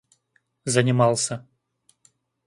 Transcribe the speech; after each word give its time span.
занимался 0.71 1.45